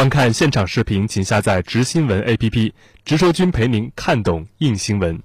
[0.00, 2.72] 观看现场视频，请下载“直新闻 ”APP，
[3.04, 5.20] 直说君陪您看懂硬新闻。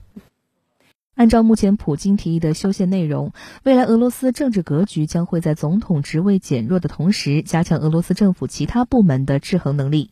[1.15, 3.31] 按照目前普京提议的修宪内容，
[3.63, 10.11] 未来俄罗斯政治格局将会在总统职位减弱的同时，加强俄罗斯政府其他部门的制衡能力。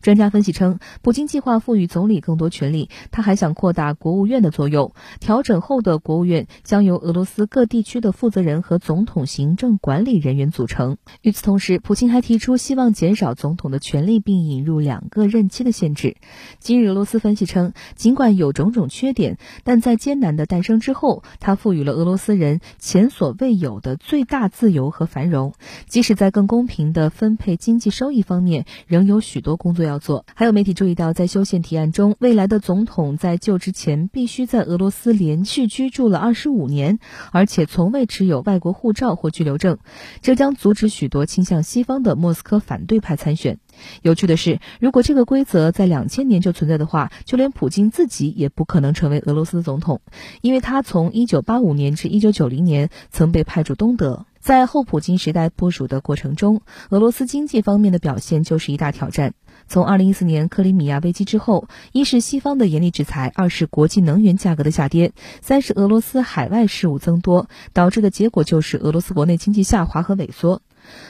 [0.00, 4.92] 专家分析称，普京计划赋予总理更多权力，他还想扩大国务院的作用。
[5.18, 10.98] 调整后的国务院将由俄罗斯各地区的负责人和总统行政管理人员组成。
[11.20, 16.16] 与此同时，普京还提出希望减少总统的权力，并引入两个任期的限制。
[16.60, 25.54] 今日俄罗斯分析称，尽管有种种缺点，但在艰难的诞生之后，它赋予了俄罗斯人前所未有的最大自由和繁荣。
[25.86, 30.24] 即使在更公平的分配经济收益方面，仍有许多工作要做。
[30.34, 36.98] 还有媒体注意到，在修宪提案中，未来的总统在就职前必须在俄罗斯连续居住了二十五年，
[37.32, 39.78] 而且从未持有外国护照或居留证，
[40.20, 43.58] 这将阻止许多倾向西方的莫斯科反对派参选。
[44.02, 50.00] 有趣的是，如果这个规则在两千年就存在的话，就连普京自己也不可能成为俄罗斯的总统，
[50.40, 54.26] 因为他从一九八五年至一九九零年曾被派驻东德。
[54.40, 59.32] 在后普京时代部署的过程中，俄罗斯经济方面的表现就是一大挑战。
[59.68, 70.60] 从二零一四年克里米亚危机之后，一是西方的严厉制裁，二是国际能源价格的下跌，三是俄罗斯海外事务增多，导致的结果就是俄罗斯国内经济下滑和萎缩。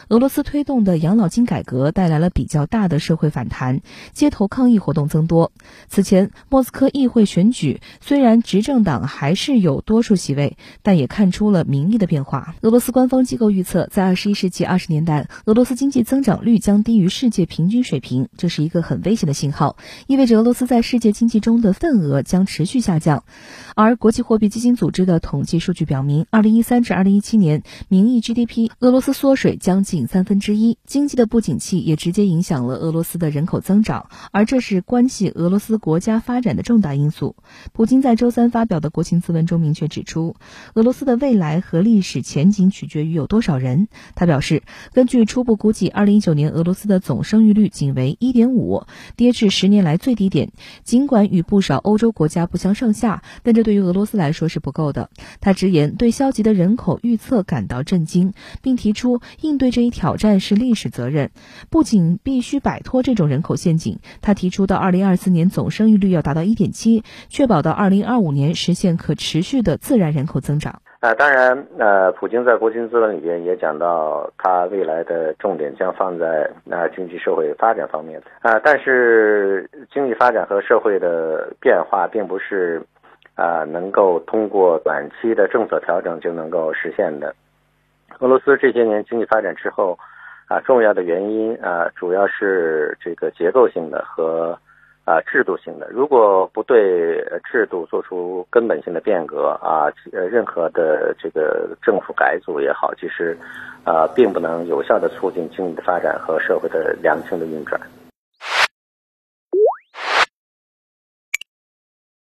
[0.09, 3.81] 俄罗斯推动的养老金改革带来了比较大的社会反弹，
[4.13, 5.53] 街头抗议活动增多。
[5.89, 12.55] 此前，莫斯科议会选举虽然执政党还是有多数席位，但也看出了民意的变化。
[12.63, 23.25] 俄罗斯官方机构预测，在二十一世纪二十年代，俄罗斯经济增长率将低于世界平均水平，这是一个很危险的信号，意味着俄罗斯在世界经济中的份额将持续下降。
[23.75, 30.77] 而国际货币基金组织的统计数据表明，二零一三至二零一七年名义 GDP 俄罗斯缩水将近三分之一。
[30.85, 37.35] 经济的不景气也直接影响了俄罗斯的人口增长，而这是关系俄罗斯国家发展的重大因素。
[37.73, 40.37] 普京在周三发表的国情咨文中明确指出，
[40.75, 43.89] 俄罗斯的未来和历史前景取决于有多少人。
[44.15, 48.85] 他表示，根据初步估计，二零一九年俄罗斯的总生育率仅为一点五，
[49.17, 50.53] 跌至十年来最低点。
[50.83, 55.09] 尽管与不少欧洲国家不相上下，但这对于俄罗斯来说是不够的。
[55.41, 61.31] 他直言对消极的人口预测感到震惊，并提出应对这一挑战是历史责任，
[61.71, 63.99] 不仅必须摆脱这种人口陷阱。
[64.23, 70.81] 他提出到二零二四年总生育率要达到一点七，确保到二零二五年实现可持续的自然人口增长。
[71.01, 78.23] 啊，当然，呃，普京在国情咨文里边也讲到，他未来的重点将放在那经济社会发展方面。
[78.41, 82.83] 啊，但是经济发展和社会的变化并不是。
[83.37, 87.35] 啊，能够通过短期的政策调整就能够实现的。
[88.25, 89.99] 俄罗斯这些年经济发展之后，
[90.49, 94.59] 啊，重要的原因啊，主要是这个结构性的和
[95.05, 95.87] 啊制度性的。
[95.91, 103.37] 如果不对制度做出根本性的变革啊，呃，任何的这个政府改组也好，其实
[103.85, 107.79] 啊，并不能有效的促进经济的发展和社会的良性的运转。